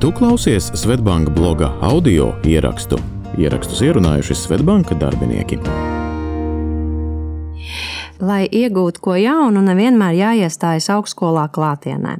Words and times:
Tu 0.00 0.12
klausies 0.12 0.70
Svetbanka 0.74 1.30
bloga 1.30 1.66
audio 1.84 2.30
ierakstu. 2.48 2.96
Ierakstus 3.36 3.82
ierunājuši 3.84 4.32
Svetbanka 4.32 4.96
darbinieki. 4.96 5.58
Lai 8.24 8.46
iegūtu 8.48 9.02
ko 9.04 9.18
jaunu, 9.20 9.60
nevienmēr 9.66 10.16
jāiestājas 10.16 10.88
augstskolā 10.96 11.44
klātienē. 11.52 12.16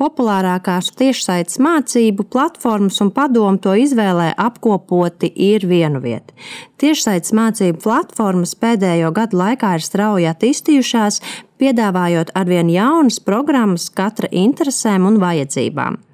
Populārākās 0.00 0.88
tiešsaites 0.96 1.60
mācību 1.60 2.24
platformas 2.32 2.96
un 3.04 3.12
padomu 3.12 3.60
to 3.60 3.76
izvēlē 3.76 4.30
apkopoti 4.32 5.28
ir 5.50 5.68
vienu 5.68 6.00
vietu. 6.00 6.32
Tiešsaites 6.80 7.36
mācību 7.36 7.84
platformas 7.84 8.56
pēdējo 8.56 9.12
gadu 9.12 9.42
laikā 9.44 9.76
ir 9.76 9.84
strauji 9.84 10.32
attīstījušās, 10.32 11.20
piedāvājot 11.60 12.32
arvien 12.32 12.72
jaunas 12.72 13.20
programmas 13.20 13.90
katra 13.92 14.32
interesēm 14.32 15.12
un 15.12 15.20
vajadzībām. 15.20 16.07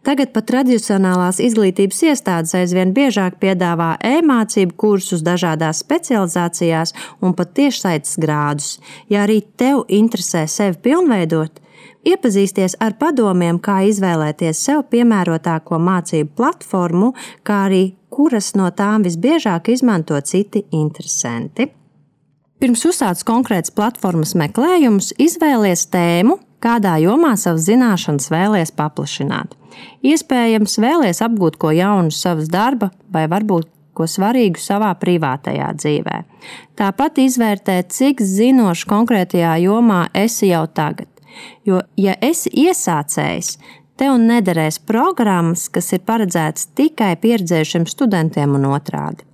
Tagad 0.00 0.30
pat 0.32 0.46
tradicionālās 0.48 1.42
izglītības 1.44 1.98
iestādes 2.08 2.54
aizvien 2.56 2.94
biežāk 2.96 3.36
piedāvā 3.42 3.98
e-mācību 4.00 4.72
kursus 4.80 5.20
dažādās 5.26 5.82
specializācijās 5.84 6.94
un 7.20 7.34
pat 7.36 7.52
tiešsaites 7.58 8.16
grādus. 8.22 8.78
Ja 9.12 9.26
arī 9.26 9.42
tev 9.60 9.84
interesē 9.92 10.46
sevi 10.48 10.80
pilnveidot, 10.88 11.60
iepazīsties 12.08 12.78
ar 12.80 12.96
padomiem, 12.96 13.60
kā 13.60 13.82
izvēlēties 13.90 14.64
sev 14.70 14.86
piemērotāko 14.88 15.76
mācību 15.76 16.32
platformu, 16.32 17.12
kā 17.44 17.66
arī 17.68 17.84
kuras 18.08 18.54
no 18.56 18.72
tām 18.72 19.04
visbiežāk 19.04 19.68
izmanto 19.74 20.16
citi 20.24 20.64
interesanti. 20.72 21.68
Pirms 22.60 22.88
uzsācis 22.88 23.24
konkrēts 23.28 23.72
platformas 23.72 24.32
meklējums, 24.36 25.14
izvēlies 25.20 25.86
tēmu, 25.92 26.40
kādā 26.60 26.96
jomā 27.04 27.36
savas 27.40 27.68
zināšanas 27.68 28.32
vēlies 28.32 28.72
paplašināt. 28.76 29.59
Iespējams, 30.06 30.78
vēlies 30.82 31.22
apgūt 31.24 31.58
ko 31.60 31.74
jaunu 31.74 32.14
savas 32.14 32.50
darba 32.52 32.90
vai 33.12 33.26
varbūt 33.30 33.68
ko 33.96 34.06
svarīgu 34.08 34.60
savā 34.60 34.92
privātajā 35.00 35.70
dzīvē. 35.76 36.18
Tāpat 36.78 37.20
izvērtēt, 37.20 37.90
cik 37.92 38.22
zinošs 38.24 38.86
konkrētajā 38.90 39.56
jomā 39.66 40.06
esi 40.16 40.50
jau 40.52 40.64
tagad. 40.72 41.08
Jo, 41.66 41.82
ja 42.00 42.16
esi 42.24 42.50
iesācējs, 42.64 43.56
tev 44.00 44.16
nederēs 44.22 44.80
programmas, 44.88 45.68
kas 45.72 45.92
ir 45.96 46.04
paredzētas 46.08 46.70
tikai 46.78 47.12
pieredzējušiem 47.20 47.86
studentiem 47.90 48.56
un 48.58 48.70
otrādi. 48.72 49.26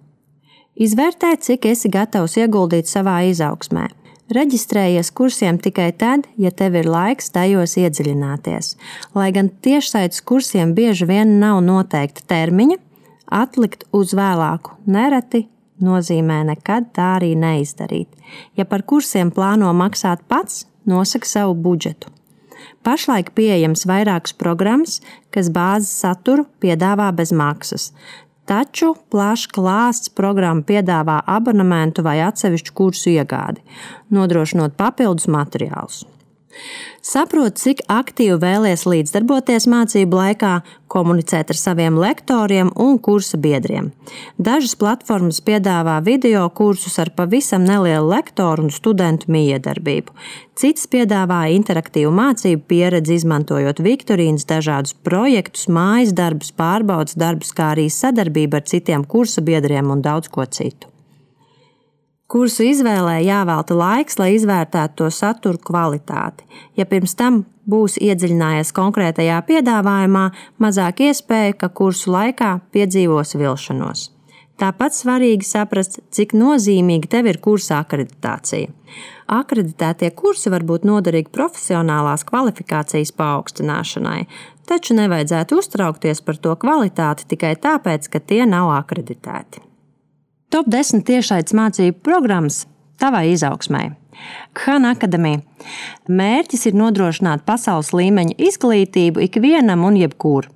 Izvērtē, 0.77 1.37
cik 1.41 1.71
esi 1.71 1.89
gatavs 1.89 2.37
ieguldīt 2.37 2.91
savā 2.91 3.23
izaugsmē. 3.31 3.87
Reģistrējies 4.27 5.13
kursiem 5.15 5.59
tikai 5.63 5.93
tad, 5.95 6.25
ja 6.35 6.51
tev 6.51 6.75
ir 6.81 6.89
laiks 6.91 7.31
tajos 7.31 7.77
iedziļināties. 7.79 8.73
Lai 9.15 9.29
gan 9.31 9.53
tiešsaites 9.63 10.25
kursiem 10.27 10.73
bieži 10.75 11.07
vien 11.07 11.37
nav 11.39 11.61
noteikta 11.63 12.25
termiņa, 12.35 12.81
atlikt 13.31 13.87
uz 13.95 14.17
vēlāku 14.19 14.75
nereti 14.91 15.47
nozīmē 15.79 16.41
nekad 16.51 16.91
tā 16.97 17.13
arī 17.21 17.37
neizdarīt. 17.39 18.11
Ja 18.59 18.67
par 18.67 18.83
kursiem 18.83 19.31
plāno 19.31 19.71
maksāt 19.77 20.27
pats, 20.27 20.65
nosaka 20.87 21.29
savu 21.29 21.55
budžetu. 21.55 22.11
Pašlaik 22.83 23.33
pieejams 23.37 23.85
vairākas 23.87 24.35
programmas, 24.35 25.01
kas 25.31 25.51
bāzes 25.55 25.93
saturu 26.03 26.47
piedāvā 26.63 27.13
bez 27.15 27.31
maksas. 27.31 27.93
Taču 28.47 28.93
plašs 29.11 29.49
klāsts 29.51 30.13
programma 30.15 30.63
piedāvā 30.63 31.19
abonementu 31.27 32.05
vai 32.07 32.21
atsevišķu 32.29 32.75
kursu 32.79 33.11
iegādi, 33.17 33.65
nodrošinot 34.15 34.77
papildus 34.79 35.27
materiālus. 35.27 36.05
Saprot, 37.07 37.55
cik 37.61 37.85
aktīvi 37.93 38.35
vēlies 38.43 38.83
līdzdarboties 38.89 39.69
mācību 39.71 40.19
laikā, 40.19 40.55
komunicēt 40.91 41.53
ar 41.53 41.59
saviem 41.59 41.99
lektoriem 42.01 42.73
un 42.83 42.99
kursa 43.03 43.39
biedriem. 43.39 43.93
Dažas 44.43 44.75
platformas 44.81 45.39
piedāvā 45.45 46.01
video 46.07 46.47
kursus 46.51 46.99
ar 47.03 47.13
pavisam 47.15 47.63
nelielu 47.67 48.09
lektoru 48.11 48.67
un 48.67 48.75
studentu 48.75 49.31
miedarbību. 49.31 50.17
Citas 50.59 50.89
piedāvā 50.91 51.45
interaktīvu 51.55 52.11
mācību 52.17 52.67
pieredzi, 52.67 53.21
izmantojot 53.21 53.85
viktorīnas, 53.87 54.49
dažādus 54.51 54.97
projektus, 55.07 55.69
mājas 55.69 56.17
darbus, 56.17 56.51
pārbaudas 56.57 57.15
darbus, 57.15 57.55
kā 57.55 57.75
arī 57.77 57.87
sadarbību 57.93 58.59
ar 58.59 58.67
citiem 58.67 59.07
kursa 59.07 59.45
biedriem 59.47 59.95
un 59.95 60.03
daudz 60.03 60.33
ko 60.33 60.49
citu. 60.49 60.96
Kursu 62.27 62.65
izvēlē 62.67 63.21
jāvelta 63.23 63.77
laiks, 63.79 64.17
lai 64.19 64.33
izvērtētu 64.35 64.97
to 64.99 65.11
saturu 65.15 65.61
kvalitāti. 65.63 66.43
Ja 66.75 66.83
pirms 66.91 67.15
tam 67.15 67.45
būs 67.71 68.01
iedziļinājies 68.03 68.73
konkrētajā 68.75 69.37
piedāvājumā, 69.47 70.25
mazāk 70.59 71.05
iespēja, 71.07 71.55
ka 71.61 71.71
kursu 71.71 72.11
laikā 72.11 72.57
piedzīvos 72.75 73.37
vilšanos. 73.39 74.09
Tāpat 74.59 74.97
svarīgi 74.97 75.47
saprast, 75.47 76.01
cik 76.11 76.33
nozīmīga 76.35 77.11
tev 77.13 77.29
ir 77.31 77.39
kursa 77.45 77.83
akreditācija. 77.85 78.73
Akreditētie 79.37 80.11
kursi 80.17 80.51
var 80.51 80.65
būt 80.67 80.87
noderīgi 80.89 81.31
profesionālās 81.35 82.25
kvalifikācijas 82.27 83.13
paaugstināšanai, 83.21 84.25
taču 84.67 84.97
nevajadzētu 84.99 85.61
uztraukties 85.61 86.25
par 86.27 86.43
to 86.43 86.57
kvalitāti 86.59 87.29
tikai 87.37 87.55
tāpēc, 87.69 88.11
ka 88.11 88.19
tie 88.19 88.43
nav 88.49 88.73
akreditēti. 88.81 89.63
Top 90.47 90.69
10 90.71 91.03
tiešaites 91.03 91.55
mācību 91.59 91.99
programmas 92.07 92.65
tavai 93.03 93.33
izaugsmai. 93.33 93.89
Khan 94.57 94.87
Akademija. 94.87 95.41
Mērķis 96.07 96.69
ir 96.71 96.77
nodrošināt 96.79 97.43
pasaules 97.49 97.91
līmeņa 97.91 98.37
izglītību 98.49 99.25
ikvienam 99.27 99.83
un 99.89 99.99
jebkur. 99.99 100.47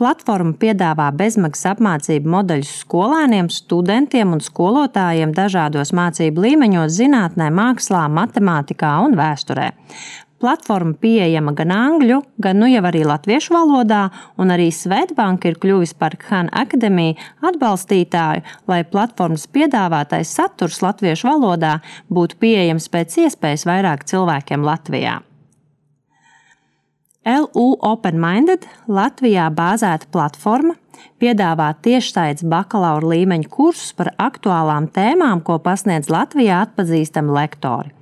Platforma 0.00 0.56
piedāvā 0.58 1.10
bezmaksas 1.14 1.74
apmācību 1.74 2.32
modeļus 2.32 2.72
skolēniem, 2.80 3.50
studentiem 3.52 4.32
un 4.34 4.40
skolotājiem 4.42 5.36
dažādos 5.36 5.92
mācību 5.94 6.48
līmeņos, 6.48 6.96
zinātnē, 6.96 7.52
mākslā, 7.54 8.08
matemātikā 8.16 8.96
un 9.04 9.14
vēsturē. 9.20 9.68
Platforma 10.44 10.92
pieejama 11.00 11.54
gan 11.56 11.70
angļu, 11.72 12.18
gan 12.44 12.58
nu 12.60 12.66
jau 12.68 12.82
arī 12.84 13.00
latviešu 13.08 13.54
valodā, 13.54 14.10
un 14.36 14.52
arī 14.52 14.66
Svetbanka 14.76 15.48
ir 15.48 15.56
kļuvis 15.56 15.94
par 15.96 16.18
Khan 16.20 16.50
Akademiju 16.52 17.14
atbalstītāju, 17.48 18.42
lai 18.68 18.82
platformas 18.84 19.46
piedāvātais 19.48 20.34
saturs 20.36 20.82
latviešu 20.84 21.30
valodā 21.30 21.78
būtu 22.12 22.36
pieejams 22.44 22.90
pēc 22.92 23.16
iespējas 23.24 23.64
vairāk 23.70 24.04
cilvēkiem 24.10 24.68
Latvijā. 24.68 25.22
LU 27.24 27.66
Open 27.80 28.20
Minded 28.20 28.68
Latvijā 28.84 29.48
bāzēta 29.48 30.12
platforma 30.12 30.76
piedāvā 31.24 31.70
tiešsaistes 31.80 32.44
bakalaura 32.52 33.14
līmeņa 33.14 33.48
kursus 33.48 33.96
par 33.96 34.12
aktuālām 34.20 34.90
tēmām, 34.92 35.40
ko 35.40 35.56
pasniedz 35.56 36.12
Latvijā 36.12 36.60
atpazīstami 36.66 37.32
lektori. 37.32 37.96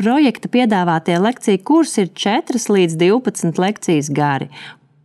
Projekta 0.00 0.48
piedāvātie 0.48 1.18
lekciju 1.20 1.60
kursi 1.68 2.06
ir 2.06 2.06
4 2.16 2.60
līdz 2.72 2.94
12 3.02 3.58
lekcijas 3.60 4.06
gari. 4.16 4.46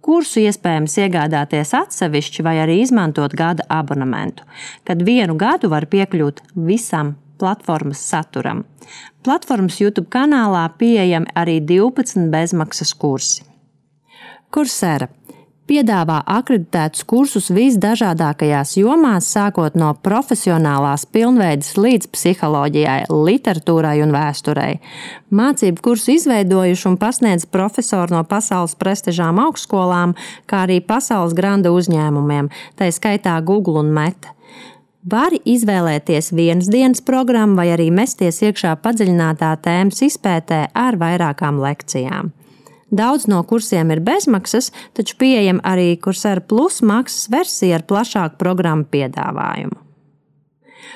Kursu 0.05 0.39
iespējams 0.39 0.95
iegādāties 1.01 1.73
atsevišķi 1.75 2.45
vai 2.47 2.53
arī 2.63 2.77
izmantot 2.79 3.35
gada 3.35 3.65
abonementu, 3.67 4.45
kad 4.87 5.03
vienu 5.03 5.35
gadu 5.35 5.67
var 5.73 5.89
piekļūt 5.91 6.39
visam 6.69 7.17
platformas 7.41 8.05
saturam. 8.07 8.63
Platformas 9.27 9.81
YouTube 9.81 10.07
kanālā 10.15 10.63
pieejami 10.79 11.27
arī 11.35 11.57
12 11.59 12.31
bezmaksas 12.31 12.95
kursi. 12.95 13.43
Kursēra 14.47 15.09
piedāvā 15.69 16.19
akreditētus 16.29 17.03
kursus 17.09 17.49
visdažādākajās 17.53 18.75
jomās, 18.79 19.29
sākot 19.33 19.77
no 19.79 19.91
profesionālās 20.05 21.05
pilnveides 21.09 21.73
līdz 21.79 22.09
psiholoģijai, 22.13 22.99
literatūrai 23.09 23.97
un 24.05 24.13
vēsturei. 24.15 24.77
Mācību 25.35 25.83
kursu 25.85 26.15
izveidojuši 26.15 26.87
un 26.91 26.99
pasniedz 27.01 27.47
profesori 27.49 28.15
no 28.15 28.23
pasaules 28.29 28.77
prestižām 28.79 29.41
augstskolām, 29.47 30.15
kā 30.49 30.63
arī 30.67 30.79
pasaules 30.85 31.35
granda 31.37 31.73
uzņēmumiem, 31.75 32.51
tā 32.77 32.91
skaitā 32.93 33.39
Google 33.45 33.81
un 33.81 33.93
Meta. 33.95 34.35
Vari 35.05 35.37
izvēlēties 35.45 36.31
vienas 36.33 36.69
dienas 36.73 37.03
programmu 37.05 37.59
vai 37.59 37.67
arī 37.75 37.91
mesties 37.93 38.41
iekšā 38.41 38.71
padziļinātā 38.81 39.51
tēmas 39.61 40.01
izpētē 40.07 40.63
ar 40.73 40.97
vairākām 40.97 41.61
lekcijām. 41.61 42.33
Daudz 42.93 43.25
no 43.27 43.41
kursiem 43.43 43.89
ir 43.91 44.01
bezmaksas, 44.05 44.69
taču 44.93 45.17
pieejama 45.17 45.63
arī 45.65 45.95
kursera 45.97 46.41
plus 46.41 46.83
maksas 46.85 47.29
versija 47.33 47.79
ar 47.79 47.85
plašāku 47.89 48.37
programmu 48.37 48.85
piedāvājumu. 48.91 49.81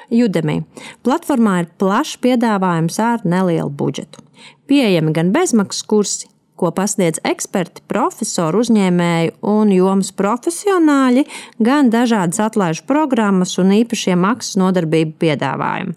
Udemy. 0.10 0.64
Platformā 1.06 1.56
ir 1.64 1.70
plašs 1.82 2.18
piedāvājums 2.22 2.98
ar 3.02 3.26
nelielu 3.26 3.70
budžetu. 3.70 4.22
Pieejami 4.70 5.14
gan 5.14 5.34
bezmaksas 5.34 5.86
kursi, 5.90 6.30
ko 6.60 6.72
pasniedz 6.76 7.22
eksperti, 7.28 7.84
profesori, 7.92 8.60
uzņēmēji 8.64 9.34
un 9.48 9.72
jomas 9.74 10.12
profesionāļi, 10.16 11.26
gan 11.64 11.92
dažādas 11.94 12.42
atlaižu 12.50 12.86
programmas 12.90 13.56
un 13.62 13.74
īpašie 13.80 14.18
maksas 14.20 14.60
nodarbību 14.60 15.16
piedāvājumi. 15.24 15.96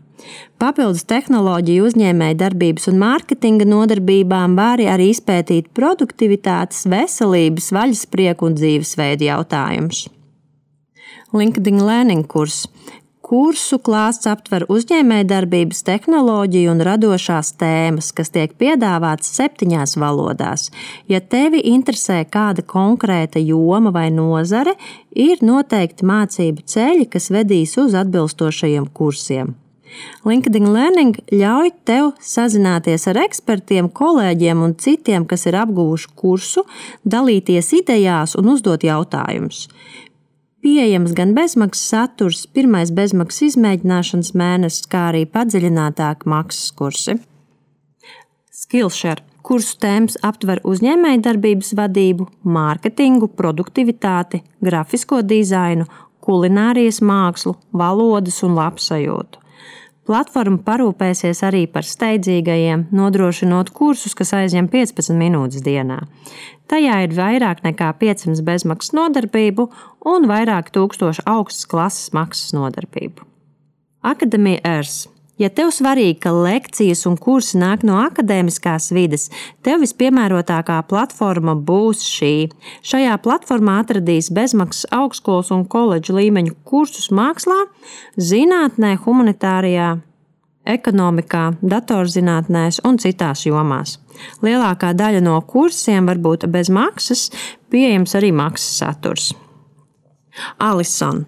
Papildus 0.62 1.02
tehnoloģiju 1.10 1.88
uzņēmēja 1.88 2.38
darbības 2.44 2.86
un 2.92 3.00
mārketinga 3.02 3.66
nodarbībām 3.66 4.54
var 4.54 4.82
arī 4.92 5.10
izpētīt 5.10 5.72
produktivitātes, 5.74 6.84
veselības, 6.86 7.72
vaļasprieku 7.74 8.46
un 8.46 8.58
dzīvesveidu 8.60 9.26
jautājumus. 9.26 10.04
LinkedIn 11.32 11.80
Learning 11.82 12.28
kurs. 12.28 12.66
Kursu 13.32 13.78
klāsts 13.80 14.28
aptver 14.28 14.66
uzņēmējdarbības, 14.68 15.78
tehnoloģiju 15.86 16.68
un 16.74 16.82
radošās 16.84 17.54
tēmas, 17.56 18.10
kas 18.12 18.28
tiek 18.34 18.52
piedāvātas 18.60 19.30
septiņās 19.38 19.96
valodās. 19.96 20.66
Ja 21.08 21.22
tevi 21.24 21.62
interesē 21.70 22.18
kāda 22.28 22.60
konkrēta 22.60 23.40
joma 23.40 23.88
vai 23.94 24.10
nozare, 24.12 24.74
ir 25.16 25.40
noteikti 25.40 26.04
mācību 26.04 26.66
ceļi, 26.74 27.08
kas 27.08 27.30
vedīs 27.32 27.72
uz 27.80 27.96
atbilstošajiem 28.02 28.90
kursiem. 28.92 29.54
LinkedIn 30.28 30.68
Learning 30.68 31.16
ļauj 31.32 31.72
tev 31.88 32.12
sazināties 32.20 33.08
ar 33.08 33.22
ekspertiem, 33.24 33.88
kolēģiem 33.88 34.60
un 34.60 34.76
citiem, 34.76 35.24
kas 35.24 35.48
ir 35.48 35.56
apguvuši 35.64 36.12
kursu, 36.20 36.68
dalīties 37.08 37.72
idejās 37.80 38.36
un 38.36 38.52
uzdot 38.58 38.84
jautājumus. 38.84 39.70
Pieejams 40.62 41.10
gan 41.18 41.32
bezmaksas 41.34 41.88
saturs, 41.90 42.44
pirmais 42.46 42.92
bezmaksas 42.94 43.48
izmēģināšanas 43.48 44.30
mēnesis, 44.38 44.86
kā 44.86 45.08
arī 45.10 45.24
padziļinātāk 45.26 46.22
maksas 46.30 46.70
kursi. 46.78 47.16
Skillshare 48.54 49.26
kursu 49.42 49.74
tēmas 49.82 50.20
aptver 50.22 50.62
uzņēmējdarbības 50.62 51.74
vadību, 51.78 52.28
mārketingu, 52.46 53.32
produktivitāti, 53.38 54.44
grafisko 54.62 55.18
dizainu, 55.26 55.88
kulinārijas 56.22 57.02
mākslu, 57.02 57.56
valodas 57.74 58.38
un 58.46 58.54
labsajūtu. 58.60 59.41
Platforma 60.02 60.58
parūpēsies 60.66 61.44
arī 61.46 61.62
par 61.70 61.86
steidzīgajiem, 61.86 62.88
nodrošinot 62.90 63.70
kursus, 63.70 64.16
kas 64.18 64.32
aizņem 64.34 64.66
15 64.72 65.14
minūtes 65.14 65.62
dienā. 65.62 66.00
Tajā 66.66 66.96
ir 67.04 67.14
vairāk 67.14 67.62
nekā 67.62 67.92
500 68.00 68.42
bezmaksas 68.46 68.96
nodarbību 68.98 69.68
un 70.10 70.26
vairāk 70.26 70.72
tūkstoši 70.74 71.22
augstas 71.30 71.70
klases 71.70 72.10
maksas 72.16 72.50
nodarbību. 72.56 73.28
Akademija 74.02 74.64
ERS 74.66 75.04
Ja 75.42 75.48
tev 75.50 75.72
svarīgi, 75.74 76.20
ka 76.22 76.30
lekcijas 76.36 77.00
un 77.08 77.16
kursi 77.18 77.58
nāk 77.58 77.82
no 77.86 77.96
akadēmiskās 78.04 78.92
vides, 78.94 79.24
tev 79.66 79.80
vispiemērotākā 79.82 80.76
platforma 80.86 81.56
būs 81.58 82.04
šī. 82.06 82.34
Šajā 82.86 83.16
platformā 83.24 83.80
atradīs 83.82 84.30
bezmaksas 84.34 84.86
augstskolas 84.94 85.50
un 85.54 85.64
koledžu 85.66 86.14
līmeņu 86.20 86.54
kursus 86.68 87.10
mākslā, 87.10 87.58
zinātnē, 88.30 88.94
humanitārijā, 89.02 89.96
ekonomikā, 90.76 91.44
datorzinātnēs 91.74 92.78
un 92.86 93.02
citās 93.02 93.42
jomās. 93.48 93.98
Lielākā 94.46 94.92
daļa 94.94 95.26
no 95.26 95.40
kursiem 95.42 96.06
var 96.06 96.22
būt 96.22 96.46
bez 96.54 96.70
maksas, 96.70 97.30
pieejams 97.72 98.14
arī 98.20 98.30
maksas 98.30 98.78
saturs. 98.84 99.32
Alison 100.62 101.24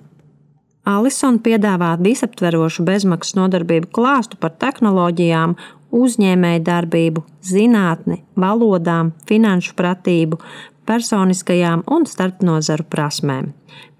Alison 0.84 1.38
piedāvā 1.40 1.94
visaptverošu 2.04 2.84
bezmaksas 2.84 3.38
nodarbību 3.38 3.88
klāstu 3.96 4.36
par 4.40 4.52
tehnoloģijām, 4.60 5.54
uzņēmēju 5.96 6.62
darbību, 6.66 7.22
zinātni, 7.40 8.20
valodām, 8.36 9.14
finanšu 9.28 9.72
pratību, 9.78 10.40
personiskajām 10.84 11.86
un 11.88 12.04
starpnozaru 12.04 12.84
prasmēm. 12.92 13.54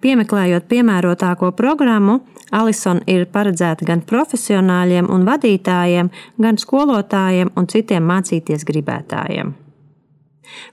Piemeklējot 0.04 0.68
piemērotāko 0.68 1.54
programmu, 1.56 2.18
Alison 2.52 3.00
ir 3.08 3.24
paredzēta 3.32 3.88
gan 3.88 4.04
profesionāļiem 4.04 5.08
un 5.10 5.24
vadītājiem, 5.24 6.12
gan 6.36 6.60
skolotājiem 6.60 7.54
un 7.56 7.72
citiem 7.72 8.04
mācīties 8.12 8.68
gribētājiem. 8.68 9.54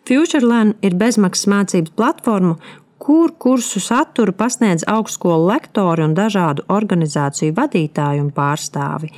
FutureLearn 0.06 0.76
ir 0.86 0.98
bezmaksas 1.00 1.48
mācības 1.48 1.94
platforma, 1.96 2.58
kur 3.02 3.32
kursu 3.38 3.80
saturu 3.82 4.34
pasniedz 4.38 4.84
augstskolu 4.88 5.48
lektori 5.50 6.04
un 6.06 6.14
dažādu 6.18 6.68
organizāciju 6.70 7.56
vadītāji 7.58 8.22
un 8.22 8.30
pārstāvi. 8.36 9.10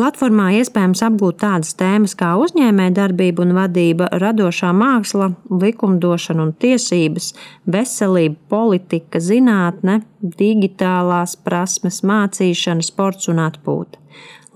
Platformā 0.00 0.48
iespējams 0.56 1.02
apgūt 1.04 1.38
tādas 1.42 1.74
tēmas 1.78 2.16
kā 2.18 2.32
uzņēmējdarbība 2.40 3.44
un 3.44 3.54
vadība, 3.54 4.08
radošā 4.22 4.72
māksla, 4.74 5.30
likumdošana 5.52 6.46
un 6.48 6.52
tiesības, 6.64 7.30
veselība, 7.70 8.38
politika, 8.50 9.20
zinātne, 9.22 10.00
digitālās 10.40 11.36
prasmes, 11.44 12.00
mācīšana, 12.02 12.86
sports 12.86 13.30
un 13.30 13.42
atpūta. 13.44 14.00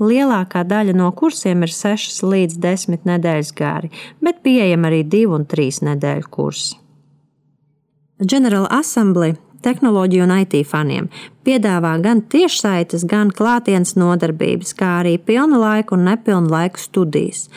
Lielākā 0.02 0.64
daļa 0.66 0.96
no 0.98 1.12
kursiem 1.14 1.62
ir 1.62 1.70
6 1.70 2.24
līdz 2.26 2.56
10 2.64 3.04
nedēļas 3.06 3.52
gari, 3.54 3.92
bet 4.24 4.42
pieejami 4.42 4.90
arī 4.90 5.04
2 5.06 5.28
un 5.36 5.46
3 5.46 5.84
nedēļu 5.92 6.32
kursi. 6.34 6.83
General 8.22 8.68
Assembly 8.70 9.34
tehnoloģiju 9.64 10.26
un 10.26 10.32
IT 10.42 10.60
faniem 10.68 11.08
piedāvā 11.46 11.96
gan 12.04 12.20
tiešsaites, 12.30 13.06
gan 13.10 13.32
klātienes 13.34 13.96
nodarbības, 13.98 14.74
kā 14.78 15.00
arī 15.00 15.16
pilna 15.18 15.58
laika 15.60 15.96
un 15.96 16.06
nepilna 16.08 16.52
laika 16.52 16.80
studijas. 16.80 17.48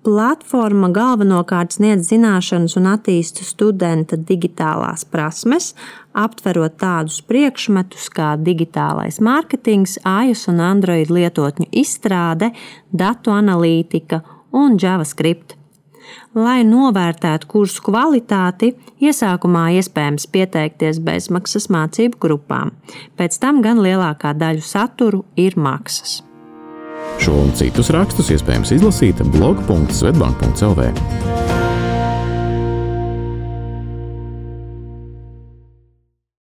Platforma 0.00 0.88
galvenokārt 0.96 1.76
sniedz 1.76 2.08
zināšanas 2.08 2.74
un 2.80 2.88
attīsta 2.88 3.44
studenta 3.44 4.16
digitālās 4.16 5.04
prasmes, 5.04 5.74
aptverot 6.16 6.78
tādus 6.80 7.20
priekšmetus 7.28 8.08
kā 8.16 8.32
digitālais 8.40 9.20
mārketings, 9.20 9.98
iOS 10.00 10.48
un 10.50 10.64
Android 10.64 11.12
lietotņu 11.12 11.68
izstrāde, 11.84 12.50
datu 12.90 13.36
analītika 13.36 14.24
un 14.56 14.80
JavaScript. 14.80 15.59
Lai 16.38 16.60
novērtētu 16.66 17.48
kursu 17.50 17.82
kvalitāti, 17.88 18.72
iesākumā 19.02 19.70
iespējams 19.80 20.28
pieteikties 20.30 21.00
bezmaksas 21.04 21.68
mācību 21.72 22.20
grupām. 22.22 22.72
Pēc 23.18 23.40
tam 23.42 23.62
gan 23.64 23.82
lielākā 23.82 24.34
daļa 24.38 24.64
saturu 24.64 25.24
ir 25.36 25.58
maksas. 25.58 26.20
Šo 27.20 27.34
un 27.42 27.52
citus 27.56 27.90
rakstus 27.92 28.30
iespējams 28.36 28.72
izlasīt 28.78 29.20
blog.svetbank.cl. 29.34 31.39